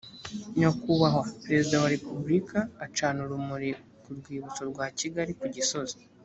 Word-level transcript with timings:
nyakubahwa 0.57 1.23
perezida 1.45 1.75
wa 1.83 1.91
repubulika 1.95 2.59
acana 2.85 3.19
urumuri 3.25 3.69
ku 4.01 4.09
rwibutso 4.17 4.61
rwa 4.71 4.85
kigali 4.99 5.33
ku 5.39 5.47
gisozi. 5.57 5.97